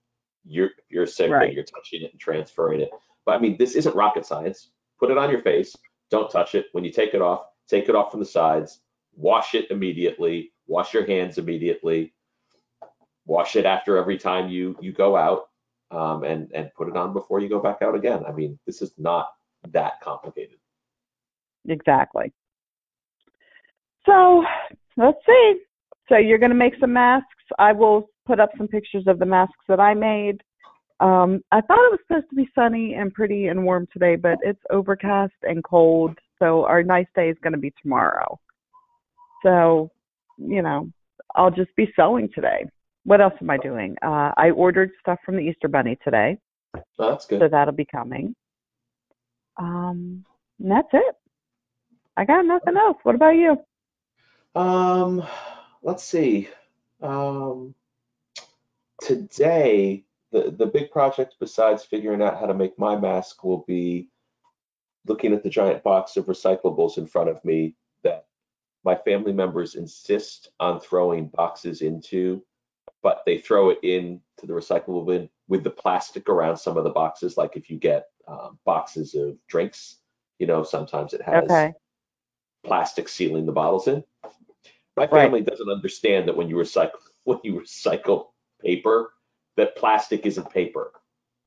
you're 0.44 0.66
if 0.66 0.90
you're 0.90 1.06
sick 1.06 1.30
then 1.30 1.52
you're 1.52 1.64
touching 1.64 2.02
it 2.02 2.12
and 2.12 2.20
transferring 2.20 2.80
it. 2.80 2.90
But 3.26 3.32
I 3.32 3.38
mean 3.38 3.56
this 3.58 3.74
isn't 3.74 3.96
rocket 3.96 4.26
science. 4.26 4.70
Put 4.98 5.10
it 5.10 5.18
on 5.18 5.30
your 5.30 5.42
face. 5.42 5.74
Don't 6.10 6.30
touch 6.30 6.54
it. 6.54 6.66
When 6.72 6.84
you 6.84 6.90
take 6.90 7.14
it 7.14 7.22
off 7.22 7.46
take 7.68 7.88
it 7.88 7.94
off 7.94 8.10
from 8.10 8.20
the 8.20 8.26
sides. 8.26 8.80
Wash 9.16 9.54
it 9.54 9.70
immediately. 9.70 10.52
Wash 10.66 10.94
your 10.94 11.06
hands 11.06 11.38
immediately. 11.38 12.12
Wash 13.26 13.56
it 13.56 13.64
after 13.64 13.96
every 13.96 14.18
time 14.18 14.48
you 14.48 14.76
you 14.80 14.92
go 14.92 15.16
out 15.16 15.48
um, 15.90 16.24
and 16.24 16.50
and 16.54 16.70
put 16.74 16.88
it 16.88 16.96
on 16.96 17.12
before 17.12 17.40
you 17.40 17.48
go 17.48 17.60
back 17.60 17.78
out 17.80 17.94
again. 17.94 18.24
I 18.26 18.32
mean, 18.32 18.58
this 18.66 18.82
is 18.82 18.92
not 18.98 19.32
that 19.70 20.00
complicated. 20.02 20.58
Exactly. 21.66 22.32
So 24.04 24.44
let's 24.96 25.18
see. 25.26 25.60
So 26.08 26.16
you're 26.16 26.38
going 26.38 26.50
to 26.50 26.56
make 26.56 26.74
some 26.80 26.92
masks. 26.92 27.28
I 27.58 27.72
will 27.72 28.08
put 28.26 28.40
up 28.40 28.50
some 28.58 28.68
pictures 28.68 29.04
of 29.06 29.18
the 29.18 29.26
masks 29.26 29.64
that 29.68 29.80
I 29.80 29.94
made. 29.94 30.42
Um, 31.00 31.42
I 31.50 31.60
thought 31.60 31.78
it 31.86 31.90
was 31.92 32.00
supposed 32.06 32.30
to 32.30 32.36
be 32.36 32.48
sunny 32.54 32.94
and 32.94 33.12
pretty 33.12 33.48
and 33.48 33.64
warm 33.64 33.86
today, 33.92 34.16
but 34.16 34.38
it's 34.42 34.60
overcast 34.70 35.32
and 35.42 35.62
cold. 35.64 36.16
So 36.38 36.64
our 36.66 36.82
nice 36.82 37.06
day 37.14 37.30
is 37.30 37.36
going 37.42 37.52
to 37.52 37.58
be 37.58 37.72
tomorrow. 37.82 38.38
So, 39.42 39.90
you 40.38 40.62
know, 40.62 40.90
I'll 41.34 41.50
just 41.50 41.74
be 41.76 41.92
sewing 41.96 42.28
today. 42.34 42.64
What 43.04 43.20
else 43.20 43.34
am 43.40 43.50
I 43.50 43.58
doing? 43.58 43.96
Uh, 44.02 44.32
I 44.36 44.50
ordered 44.50 44.90
stuff 45.00 45.18
from 45.24 45.36
the 45.36 45.42
Easter 45.42 45.68
Bunny 45.68 45.98
today, 46.02 46.38
Oh, 46.98 47.10
that's 47.10 47.26
good. 47.26 47.40
so 47.40 47.48
that'll 47.48 47.74
be 47.74 47.84
coming. 47.84 48.34
Um, 49.58 50.24
and 50.60 50.70
that's 50.70 50.88
it. 50.92 51.14
I 52.16 52.24
got 52.24 52.46
nothing 52.46 52.76
else. 52.76 52.96
What 53.02 53.14
about 53.14 53.34
you? 53.36 53.56
Um, 54.54 55.22
let's 55.84 56.02
see. 56.02 56.48
Um, 57.00 57.74
today, 59.00 60.04
the 60.32 60.50
the 60.50 60.66
big 60.66 60.90
project 60.90 61.36
besides 61.38 61.84
figuring 61.84 62.22
out 62.22 62.40
how 62.40 62.46
to 62.46 62.54
make 62.54 62.76
my 62.78 62.96
mask 62.96 63.44
will 63.44 63.64
be 63.68 64.08
looking 65.06 65.32
at 65.32 65.42
the 65.44 65.50
giant 65.50 65.82
box 65.84 66.16
of 66.16 66.26
recyclables 66.26 66.98
in 66.98 67.06
front 67.06 67.28
of 67.28 67.44
me 67.44 67.76
that 68.02 68.26
my 68.84 68.94
family 68.96 69.32
members 69.32 69.74
insist 69.74 70.50
on 70.60 70.80
throwing 70.80 71.28
boxes 71.28 71.82
into, 71.82 72.42
but 73.02 73.22
they 73.26 73.38
throw 73.38 73.68
it 73.70 73.78
in 73.82 74.20
to 74.38 74.46
the 74.46 74.52
recyclable 74.52 75.06
bin 75.06 75.28
with 75.46 75.62
the 75.62 75.70
plastic 75.70 76.28
around 76.30 76.56
some 76.56 76.78
of 76.78 76.84
the 76.84 76.90
boxes. 76.90 77.36
Like 77.36 77.54
if 77.54 77.68
you 77.68 77.76
get 77.78 78.06
um, 78.26 78.58
boxes 78.64 79.14
of 79.14 79.36
drinks, 79.46 79.96
you 80.38 80.46
know, 80.46 80.62
sometimes 80.62 81.12
it 81.12 81.20
has 81.22 81.44
Okay. 81.44 81.74
plastic 82.64 83.08
sealing 83.10 83.44
the 83.44 83.52
bottles 83.52 83.88
in. 83.88 84.02
My 84.96 85.06
Right. 85.06 85.24
family 85.24 85.42
doesn't 85.42 85.68
understand 85.68 86.28
that 86.28 86.36
when 86.36 86.48
you 86.48 86.56
recycle 86.56 87.00
when 87.24 87.40
you 87.42 87.54
recycle 87.54 88.28
paper, 88.60 89.12
that 89.56 89.76
plastic 89.76 90.26
isn't 90.26 90.50
paper. 90.50 90.92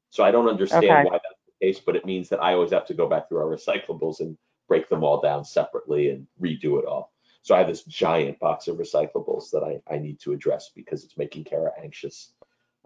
So 0.09 0.23
I 0.23 0.31
don't 0.31 0.49
understand 0.49 0.83
Okay. 0.83 1.03
why 1.03 1.13
that's 1.13 1.41
the 1.45 1.65
case, 1.65 1.79
but 1.79 1.95
it 1.95 2.05
means 2.05 2.29
that 2.29 2.41
I 2.41 2.53
always 2.53 2.71
have 2.71 2.87
to 2.87 2.93
go 2.93 3.07
back 3.07 3.29
through 3.29 3.39
our 3.39 3.45
recyclables 3.55 4.19
and 4.21 4.37
break 4.67 4.89
them 4.89 5.03
all 5.03 5.21
down 5.21 5.45
separately 5.45 6.09
and 6.09 6.27
redo 6.41 6.79
it 6.79 6.85
all. 6.85 7.13
So 7.41 7.55
I 7.55 7.59
have 7.59 7.67
this 7.67 7.83
giant 7.83 8.39
box 8.39 8.67
of 8.67 8.77
recyclables 8.77 9.51
that 9.51 9.63
I, 9.63 9.93
I 9.93 9.97
need 9.99 10.19
to 10.21 10.33
address 10.33 10.71
because 10.75 11.03
it's 11.03 11.17
making 11.17 11.45
Kara 11.45 11.71
anxious, 11.81 12.33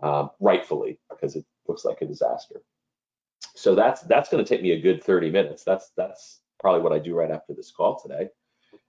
um, 0.04 0.32
rightfully, 0.40 1.00
because 1.10 1.36
it 1.36 1.46
looks 1.68 1.86
like 1.86 2.02
a 2.02 2.06
disaster. 2.06 2.62
So 3.56 3.74
that's 3.76 4.02
that's 4.02 4.30
going 4.30 4.44
to 4.44 4.48
take 4.48 4.62
me 4.62 4.72
a 4.72 4.82
good 4.82 5.04
30 5.04 5.32
minutes. 5.32 5.64
That's 5.64 5.92
that's 5.98 6.42
probably 6.60 6.82
what 6.82 6.94
I 6.94 7.00
do 7.00 7.16
right 7.16 7.32
after 7.32 7.54
this 7.54 7.72
call 7.72 8.00
today. 8.00 8.30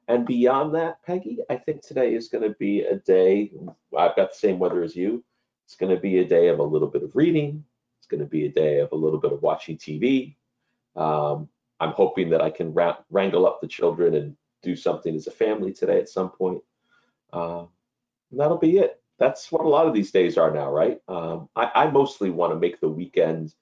And 0.08 0.26
beyond 0.26 0.74
that, 0.74 1.02
Peggy, 1.04 1.38
I 1.48 1.56
think 1.56 1.82
today 1.82 2.14
is 2.14 2.28
going 2.28 2.42
to 2.42 2.56
be 2.58 2.82
a 2.82 2.96
day. 2.96 3.52
I've 3.96 4.16
got 4.16 4.30
the 4.30 4.38
same 4.38 4.58
weather 4.58 4.82
as 4.82 4.96
you. 4.96 5.24
It's 5.64 5.76
going 5.76 5.94
to 5.94 6.00
be 6.00 6.18
a 6.18 6.24
day 6.24 6.48
of 6.48 6.58
a 6.58 6.64
little 6.64 6.88
bit 6.88 7.02
of 7.02 7.14
reading. 7.14 7.64
It's 7.98 8.06
going 8.06 8.20
to 8.20 8.26
be 8.26 8.46
a 8.46 8.50
day 8.50 8.80
of 8.80 8.90
a 8.92 8.96
little 8.96 9.20
bit 9.20 9.32
of 9.32 9.42
watching 9.42 9.76
TV. 9.76 10.36
Um, 10.96 11.48
I'm 11.80 11.92
hoping 11.92 12.30
that 12.30 12.42
I 12.42 12.50
can 12.50 12.74
ra- 12.74 12.98
wrangle 13.10 13.46
up 13.46 13.60
the 13.60 13.68
children 13.68 14.14
and 14.14 14.36
do 14.62 14.76
something 14.76 15.14
as 15.14 15.26
a 15.26 15.32
family 15.32 15.72
today 15.72 15.98
at 15.98 16.08
some 16.08 16.30
point. 16.30 16.62
Um, 17.32 17.68
that'll 18.30 18.58
be 18.58 18.78
it. 18.78 19.00
That's 19.18 19.52
what 19.52 19.64
a 19.64 19.68
lot 19.68 19.86
of 19.86 19.94
these 19.94 20.10
days 20.10 20.36
are 20.36 20.50
now, 20.50 20.70
right? 20.70 21.00
Um, 21.08 21.48
I, 21.54 21.70
I 21.74 21.90
mostly 21.90 22.30
want 22.30 22.52
to 22.52 22.58
make 22.58 22.80
the 22.80 22.88
weekend 22.88 23.54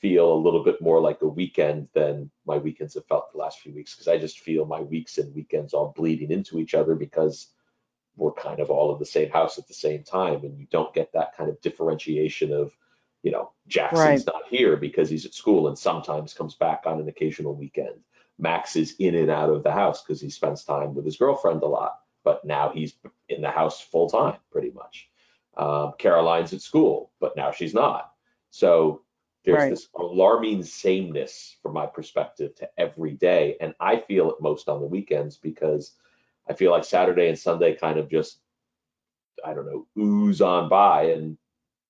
feel 0.00 0.32
a 0.32 0.42
little 0.42 0.62
bit 0.62 0.80
more 0.80 1.00
like 1.00 1.22
a 1.22 1.28
weekend 1.28 1.88
than 1.92 2.30
my 2.46 2.56
weekends 2.56 2.94
have 2.94 3.06
felt 3.06 3.32
the 3.32 3.38
last 3.38 3.60
few 3.60 3.74
weeks 3.74 3.94
because 3.94 4.08
I 4.08 4.18
just 4.18 4.40
feel 4.40 4.64
my 4.64 4.80
weeks 4.80 5.18
and 5.18 5.34
weekends 5.34 5.74
all 5.74 5.92
bleeding 5.96 6.30
into 6.30 6.58
each 6.58 6.74
other 6.74 6.94
because 6.94 7.48
we're 8.16 8.32
kind 8.32 8.60
of 8.60 8.70
all 8.70 8.92
in 8.92 8.98
the 8.98 9.06
same 9.06 9.30
house 9.30 9.58
at 9.58 9.66
the 9.66 9.74
same 9.74 10.02
time 10.02 10.44
and 10.44 10.58
you 10.58 10.66
don't 10.70 10.94
get 10.94 11.12
that 11.12 11.36
kind 11.36 11.50
of 11.50 11.60
differentiation 11.60 12.52
of 12.52 12.72
you 13.22 13.32
know 13.32 13.52
Jackson's 13.66 14.26
not 14.26 14.42
here 14.48 14.76
because 14.76 15.10
he's 15.10 15.26
at 15.26 15.34
school 15.34 15.68
and 15.68 15.78
sometimes 15.78 16.32
comes 16.32 16.54
back 16.54 16.82
on 16.86 17.00
an 17.00 17.08
occasional 17.08 17.54
weekend. 17.54 18.00
Max 18.38 18.76
is 18.76 18.94
in 19.00 19.16
and 19.16 19.30
out 19.30 19.50
of 19.50 19.64
the 19.64 19.72
house 19.72 20.02
because 20.02 20.20
he 20.20 20.30
spends 20.30 20.62
time 20.62 20.94
with 20.94 21.04
his 21.04 21.16
girlfriend 21.16 21.62
a 21.62 21.66
lot 21.66 22.00
but 22.24 22.44
now 22.44 22.70
he's 22.72 22.94
in 23.28 23.40
the 23.40 23.50
house 23.50 23.80
full 23.80 24.08
time 24.08 24.38
pretty 24.52 24.70
much. 24.70 25.08
Um, 25.56 25.94
Caroline's 25.98 26.52
at 26.52 26.62
school 26.62 27.10
but 27.18 27.36
now 27.36 27.50
she's 27.50 27.74
not. 27.74 28.12
So 28.50 29.02
there's 29.48 29.66
Right. 29.66 29.68
this 29.68 29.88
alarming 29.96 30.62
sameness 30.64 31.56
from 31.62 31.74
my 31.74 31.86
perspective 31.86 32.54
to 32.56 32.70
every 32.78 33.14
day 33.14 33.56
and 33.62 33.74
i 33.80 33.98
feel 33.98 34.30
it 34.30 34.36
most 34.42 34.68
on 34.70 34.80
the 34.80 34.86
weekends 34.86 35.38
because 35.38 35.96
i 36.50 36.54
feel 36.54 36.72
like 36.72 36.84
saturday 36.84 37.28
and 37.30 37.38
sunday 37.38 37.74
kind 37.74 37.98
of 37.98 38.10
just 38.10 38.40
i 39.44 39.54
don't 39.54 39.66
know 39.66 39.86
ooze 39.98 40.40
on 40.40 40.68
by 40.68 41.04
and 41.04 41.36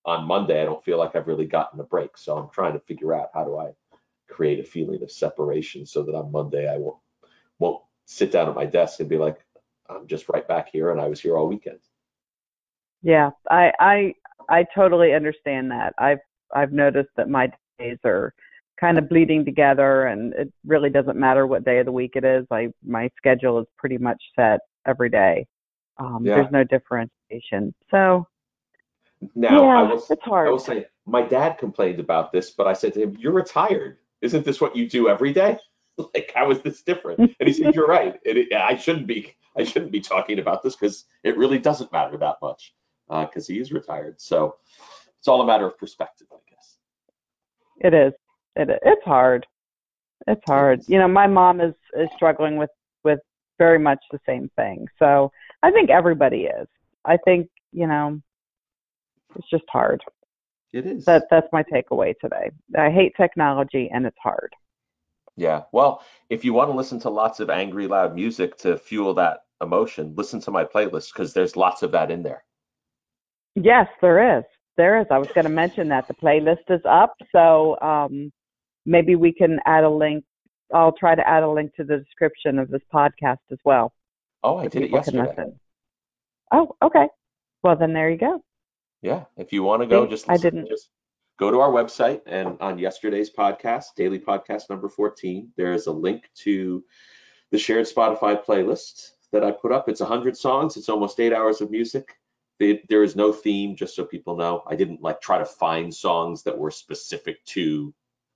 on 0.05 0.25
monday 0.27 0.61
i 0.61 0.65
don't 0.65 0.85
feel 0.85 0.99
like 0.99 1.15
i've 1.15 1.27
really 1.27 1.45
gotten 1.45 1.79
a 1.79 1.85
break 1.85 2.17
so 2.17 2.37
i'm 2.37 2.49
trying 2.51 2.73
to 2.73 2.79
figure 2.81 3.13
out 3.15 3.29
how 3.33 3.45
do 3.45 3.57
i 3.57 3.71
create 4.29 4.59
a 4.59 4.63
feeling 4.65 5.03
of 5.03 5.11
separation 5.11 5.85
so 5.85 6.03
that 6.03 6.15
on 6.15 6.31
monday 6.31 6.69
i 6.73 6.77
won't 6.77 6.97
won't 7.59 7.83
sit 8.05 8.31
down 8.31 8.49
at 8.49 8.55
my 8.55 8.65
desk 8.65 9.01
and 9.01 9.09
be 9.09 9.17
like 9.17 9.45
i'm 9.89 10.07
just 10.07 10.29
right 10.29 10.47
back 10.47 10.69
here 10.71 10.91
and 10.91 11.01
i 11.01 11.07
was 11.07 11.21
here 11.21 11.37
all 11.37 11.47
weekend 11.49 11.79
Yeah, 13.01 13.31
I 13.49 13.71
I 13.79 14.13
I 14.49 14.65
totally 14.75 15.13
understand 15.13 15.71
that. 15.71 15.93
I've 15.97 16.19
I've 16.55 16.73
noticed 16.73 17.09
that 17.17 17.29
my 17.29 17.51
days 17.77 17.97
are 18.05 18.33
kind 18.79 18.97
of 18.97 19.09
bleeding 19.09 19.43
together, 19.45 20.07
and 20.07 20.33
it 20.33 20.51
really 20.65 20.89
doesn't 20.89 21.17
matter 21.17 21.45
what 21.45 21.65
day 21.65 21.79
of 21.79 21.85
the 21.85 21.91
week 21.91 22.13
it 22.15 22.23
is. 22.23 22.45
I 22.51 22.69
my 22.85 23.09
schedule 23.17 23.59
is 23.59 23.67
pretty 23.77 23.97
much 23.97 24.21
set 24.35 24.61
every 24.85 25.09
day. 25.09 25.45
Um, 25.97 26.25
Yeah. 26.25 26.35
There's 26.35 26.51
no 26.51 26.63
differentiation. 26.63 27.73
So 27.91 28.25
now 29.35 29.49
i 29.49 29.81
yeah, 29.83 29.91
will 29.91 29.97
it's 30.09 30.23
hard. 30.23 30.47
I 30.47 30.51
will 30.51 30.59
say, 30.59 30.85
my 31.05 31.21
dad 31.21 31.57
complained 31.57 31.99
about 31.99 32.31
this, 32.31 32.51
but 32.51 32.67
I 32.67 32.73
said 32.73 32.93
to 32.93 33.01
him, 33.01 33.17
"You're 33.19 33.33
retired. 33.33 33.97
Isn't 34.21 34.45
this 34.45 34.61
what 34.61 34.75
you 34.75 34.87
do 34.89 35.09
every 35.09 35.33
day? 35.33 35.57
like, 35.97 36.31
how 36.33 36.49
is 36.51 36.61
this 36.61 36.81
different?" 36.81 37.19
And 37.19 37.47
he 37.47 37.53
said, 37.53 37.75
"You're 37.75 37.87
right. 37.87 38.17
It, 38.23 38.37
it- 38.37 38.53
I 38.53 38.75
shouldn't 38.77 39.07
be. 39.07 39.35
I 39.57 39.63
shouldn't 39.63 39.91
be 39.91 39.99
talking 39.99 40.39
about 40.39 40.63
this 40.63 40.75
because 40.75 41.05
it 41.23 41.35
really 41.37 41.57
doesn't 41.59 41.91
matter 41.91 42.15
that 42.17 42.37
much 42.41 42.73
because 43.09 43.47
he 43.47 43.59
is 43.59 43.71
retired. 43.73 44.21
So 44.21 44.55
it's 45.19 45.27
all 45.27 45.41
a 45.41 45.45
matter 45.45 45.67
of 45.67 45.77
perspective, 45.77 46.27
I 46.31 46.37
guess." 46.49 46.77
It 47.81 47.93
is. 47.93 48.13
It 48.55 48.69
it's 48.83 49.03
hard. 49.05 49.45
It's 50.27 50.41
hard. 50.47 50.81
You 50.87 50.99
know, 50.99 51.07
my 51.07 51.27
mom 51.27 51.61
is 51.61 51.73
is 51.97 52.09
struggling 52.15 52.57
with 52.57 52.71
with 53.03 53.19
very 53.57 53.79
much 53.79 53.99
the 54.11 54.19
same 54.25 54.49
thing. 54.55 54.87
So 54.97 55.31
I 55.63 55.71
think 55.71 55.89
everybody 55.89 56.43
is. 56.43 56.67
I 57.05 57.17
think 57.17 57.49
you 57.71 57.87
know, 57.87 58.21
it's 59.35 59.49
just 59.49 59.65
hard. 59.69 60.03
It 60.73 60.85
is. 60.85 61.05
That 61.05 61.27
that's 61.31 61.47
my 61.51 61.63
takeaway 61.63 62.13
today. 62.19 62.51
I 62.77 62.89
hate 62.89 63.13
technology 63.15 63.89
and 63.91 64.05
it's 64.05 64.17
hard. 64.21 64.53
Yeah. 65.35 65.63
Well, 65.71 66.03
if 66.29 66.43
you 66.43 66.53
want 66.53 66.69
to 66.69 66.75
listen 66.75 66.99
to 67.01 67.09
lots 67.09 67.39
of 67.39 67.49
angry, 67.49 67.87
loud 67.87 68.13
music 68.13 68.57
to 68.57 68.77
fuel 68.77 69.13
that 69.15 69.39
emotion, 69.61 70.13
listen 70.15 70.41
to 70.41 70.51
my 70.51 70.65
playlist 70.65 71.13
because 71.13 71.33
there's 71.33 71.55
lots 71.55 71.81
of 71.81 71.91
that 71.93 72.11
in 72.11 72.23
there. 72.23 72.43
Yes, 73.55 73.87
there 74.01 74.37
is. 74.37 74.43
There 74.79 75.01
is. 75.01 75.07
I 75.11 75.17
was 75.17 75.27
going 75.35 75.43
to 75.43 75.51
mention 75.51 75.89
that 75.89 76.07
the 76.07 76.13
playlist 76.13 76.69
is 76.69 76.79
up, 76.89 77.13
so 77.33 77.77
um, 77.81 78.31
maybe 78.85 79.17
we 79.17 79.33
can 79.33 79.59
add 79.65 79.83
a 79.83 79.89
link. 79.89 80.23
I'll 80.73 80.93
try 80.93 81.15
to 81.15 81.27
add 81.27 81.43
a 81.43 81.49
link 81.49 81.75
to 81.75 81.83
the 81.83 81.97
description 81.97 82.57
of 82.57 82.69
this 82.69 82.81
podcast 82.93 83.39
as 83.51 83.57
well. 83.65 83.91
Oh, 84.41 84.55
I 84.55 84.67
did 84.67 84.83
it 84.83 84.91
yesterday. 84.91 85.51
Oh, 86.53 86.77
okay. 86.81 87.07
Well, 87.61 87.75
then 87.75 87.91
there 87.91 88.09
you 88.09 88.17
go. 88.17 88.41
Yeah. 89.01 89.25
If 89.35 89.51
you 89.51 89.63
want 89.63 89.81
to 89.81 89.85
go, 89.85 90.05
See, 90.05 90.11
just 90.11 90.29
I 90.29 90.37
didn't- 90.37 90.69
just 90.69 90.89
go 91.37 91.51
to 91.51 91.59
our 91.59 91.71
website 91.71 92.21
and 92.25 92.55
on 92.61 92.79
yesterday's 92.79 93.29
podcast, 93.29 93.95
daily 93.97 94.19
podcast 94.19 94.69
number 94.69 94.87
14, 94.87 95.51
there 95.57 95.73
is 95.73 95.87
a 95.87 95.91
link 95.91 96.29
to 96.45 96.85
the 97.51 97.57
shared 97.57 97.85
Spotify 97.85 98.41
playlist 98.41 99.09
that 99.33 99.43
I 99.43 99.51
put 99.51 99.73
up. 99.73 99.89
It's 99.89 99.99
100 99.99 100.37
songs, 100.37 100.77
it's 100.77 100.87
almost 100.87 101.19
eight 101.19 101.33
hours 101.33 101.59
of 101.59 101.69
music. 101.69 102.15
They, 102.59 102.83
there 102.89 103.03
is 103.03 103.15
no 103.15 103.31
theme, 103.31 103.75
just 103.75 103.95
so 103.95 104.03
people 104.03 104.35
know. 104.35 104.63
I 104.67 104.75
didn't 104.75 105.01
like 105.01 105.21
try 105.21 105.37
to 105.37 105.45
find 105.45 105.93
songs 105.93 106.43
that 106.43 106.57
were 106.57 106.71
specific 106.71 107.43
to 107.45 107.93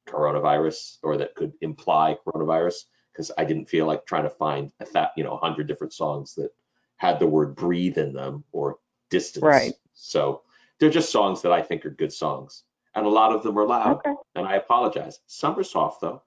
coronavirus 0.08 0.98
or 1.04 1.18
that 1.18 1.36
could 1.36 1.54
imply 1.62 2.18
coronavirus 2.26 2.76
because 3.12 3.32
I 3.38 3.46
didn't 3.46 3.70
feel 3.70 3.86
like 3.86 4.06
trying 4.06 4.24
to 4.24 4.30
find 4.30 4.72
a 4.80 4.86
that 4.94 5.12
you 5.16 5.24
know 5.24 5.32
100 5.32 5.68
different 5.68 5.94
songs 5.94 6.36
that 6.36 6.50
had 6.98 7.20
the 7.20 7.28
word 7.28 7.56
breathe 7.56 7.98
in 7.98 8.14
them 8.14 8.44
or 8.52 8.78
distance. 9.10 9.44
Right. 9.44 9.74
So 9.94 10.42
they're 10.80 10.90
just 10.90 11.12
songs 11.12 11.42
that 11.42 11.52
I 11.52 11.62
think 11.62 11.86
are 11.86 11.90
good 11.90 12.14
songs. 12.14 12.64
And 12.96 13.06
a 13.06 13.10
lot 13.10 13.34
of 13.34 13.44
them 13.44 13.58
are 13.58 13.66
loud. 13.66 13.98
Okay. 13.98 14.14
And 14.36 14.48
I 14.48 14.56
apologize. 14.56 15.20
Some 15.28 15.58
are 15.58 15.64
soft 15.64 16.02
though. 16.02 16.22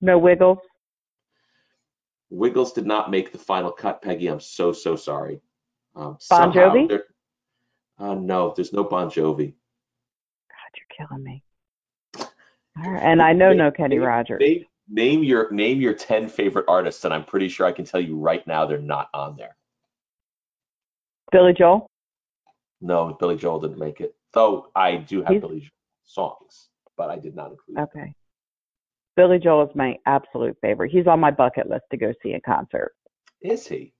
No 0.00 0.18
wiggles. 0.18 0.58
Wiggles 2.28 2.72
did 2.72 2.86
not 2.86 3.10
make 3.10 3.32
the 3.32 3.38
final 3.38 3.70
cut, 3.70 4.02
Peggy. 4.02 4.26
I'm 4.26 4.40
so, 4.40 4.72
so 4.72 4.96
sorry. 4.96 5.40
Um, 5.96 6.18
Bon 6.28 6.52
Jovi? 6.52 7.00
Uh, 7.98 8.14
no, 8.14 8.52
there's 8.54 8.72
no 8.72 8.84
Bon 8.84 9.08
Jovi. 9.08 9.54
God, 10.50 10.70
you're 10.76 11.06
killing 11.08 11.24
me. 11.24 11.42
Right. 12.76 13.02
And 13.02 13.22
I 13.22 13.32
know 13.32 13.48
Name- 13.48 13.58
no 13.58 13.70
Kenny 13.70 13.98
Rogers. 13.98 14.38
Name, 14.40 14.64
name 14.88 15.24
your 15.24 15.50
name 15.50 15.80
your 15.80 15.94
10 15.94 16.28
favorite 16.28 16.66
artists, 16.68 17.04
and 17.06 17.14
I'm 17.14 17.24
pretty 17.24 17.48
sure 17.48 17.66
I 17.66 17.72
can 17.72 17.86
tell 17.86 18.00
you 18.00 18.18
right 18.18 18.46
now 18.46 18.66
they're 18.66 18.78
not 18.78 19.08
on 19.14 19.36
there. 19.36 19.56
Billy 21.32 21.54
Joel. 21.54 21.90
No, 22.82 23.16
Billy 23.18 23.36
Joel 23.36 23.60
didn't 23.60 23.78
make 23.78 24.00
it. 24.02 24.14
Though 24.34 24.70
I 24.76 24.96
do 24.96 25.22
have 25.22 25.30
He's- 25.30 25.40
Billy 25.40 25.60
Joel 25.60 25.70
songs, 26.04 26.68
but 26.98 27.08
I 27.10 27.16
did 27.16 27.34
not 27.34 27.50
include. 27.52 27.78
Okay. 27.78 28.14
Billy 29.16 29.38
Joel 29.38 29.66
is 29.66 29.74
my 29.74 29.98
absolute 30.04 30.58
favorite. 30.60 30.92
He's 30.92 31.06
on 31.06 31.18
my 31.18 31.30
bucket 31.30 31.70
list 31.70 31.84
to 31.90 31.96
go 31.96 32.12
see 32.22 32.34
a 32.34 32.40
concert. 32.42 32.92
Is 33.40 33.66
he? 33.66 33.94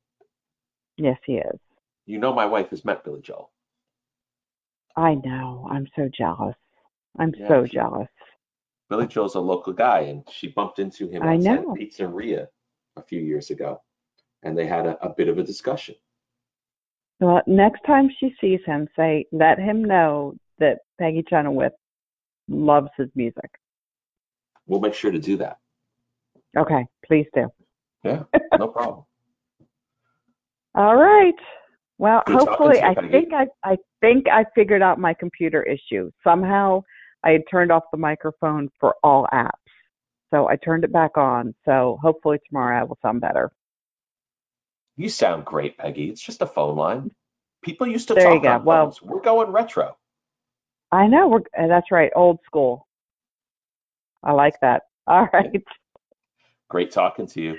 Yes, 0.99 1.19
he 1.25 1.37
is. 1.38 1.59
You 2.07 2.19
know, 2.19 2.33
my 2.33 2.47
wife 2.47 2.71
has 2.71 2.85
met 2.85 3.05
Billy 3.05 3.21
Joel. 3.21 3.51
I 4.97 5.15
know. 5.15 5.67
I'm 5.71 5.87
so 5.97 6.09
jealous. 6.17 6.55
I'm 7.19 7.35
Yeah, 7.37 7.49
so 7.49 7.67
she- 7.67 7.73
jealous. 7.73 8.09
Billy 8.89 9.09
Joel's 9.09 9.35
a 9.35 9.41
local 9.41 9.73
guy, 9.73 10.01
and 10.03 10.23
she 10.31 10.47
bumped 10.49 10.79
into 10.79 11.09
him 11.09 11.25
I 11.25 11.35
outside 11.35 11.65
know. 11.65 11.75
Pizzeria 11.75 12.47
a 12.97 13.03
few 13.03 13.21
years 13.21 13.51
ago, 13.51 13.83
and 14.45 14.57
they 14.57 14.67
had 14.67 14.87
a, 14.87 15.05
a 15.05 15.09
bit 15.13 15.27
of 15.29 15.39
a 15.39 15.43
discussion. 15.43 15.97
Well, 17.19 17.43
next 17.49 17.81
time 17.85 18.09
she 18.21 18.33
sees 18.41 18.61
him, 18.65 18.87
say, 18.95 19.27
let 19.33 19.59
him 19.59 19.83
know 19.85 20.37
that 20.59 20.79
Peggy 21.01 21.25
Chenoweth 21.29 21.73
loves 22.47 22.91
his 22.97 23.09
music. 23.17 23.51
We'll 24.67 24.81
make 24.81 24.95
sure 24.95 25.11
to 25.11 25.19
do 25.19 25.37
that. 25.39 25.59
Okay, 26.57 26.87
please 27.05 27.27
do. 27.35 27.49
Yeah, 28.05 28.23
no 28.59 28.69
problem. 28.79 29.05
All 30.77 30.95
right. 30.97 31.35
Well, 31.99 32.23
hopefully, 32.29 32.83
I 32.83 32.95
think 32.95 33.33
I, 33.33 33.47
I 33.65 33.76
think 34.00 34.26
I 34.29 34.45
figured 34.55 34.83
out 34.83 34.99
my 34.99 35.15
computer 35.15 35.62
issue. 35.62 36.11
Somehow, 36.23 36.83
I 37.25 37.31
had 37.31 37.43
turned 37.50 37.73
off 37.73 37.85
the 37.91 37.97
microphone 37.99 38.69
for 38.79 38.95
all 39.03 39.26
apps, 39.33 39.50
so 40.31 40.47
I 40.49 40.57
turned 40.57 40.85
it 40.85 40.93
back 40.93 41.17
on. 41.17 41.55
So 41.65 41.99
hopefully 42.03 42.38
tomorrow 42.49 42.79
I 42.81 42.85
will 42.85 42.99
sound 43.00 43.21
better. 43.23 43.50
You 44.97 45.09
sound 45.09 45.45
great, 45.45 45.79
Peggy. 45.79 46.09
It's 46.11 46.21
just 46.21 46.43
a 46.43 46.47
phone 46.47 46.76
line. 46.76 47.11
People 47.62 47.87
used 47.87 48.09
to 48.09 48.15
There 48.15 48.29
you 48.29 48.35
talk 48.37 48.43
go. 48.43 48.49
on 48.50 48.65
Well- 48.65 48.85
phones. 48.87 49.03
We're 49.03 49.21
going 49.21 49.50
retro. 49.50 49.97
I 50.93 51.09
know 51.09 51.26
we're 51.29 51.41
uh, 51.59 51.67
that's 51.67 51.91
right, 51.91 52.12
old 52.15 52.38
school. 52.47 52.87
I 54.23 54.33
like 54.33 54.55
that. 54.61 54.83
All 55.07 55.29
right. 55.33 55.62
Great 56.69 56.91
talking 56.93 57.26
to 57.29 57.41
you. 57.43 57.57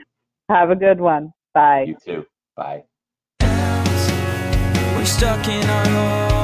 Have 0.50 0.70
a 0.70 0.75
good 0.75 1.00
one. 1.01 1.34
Bye. 1.53 1.84
You 1.88 1.98
too. 2.03 2.25
Bye. 2.56 2.84
We're 4.98 5.06
stuck 5.06 5.48
in 5.48 5.63
our 5.70 5.88
homes, 5.88 6.37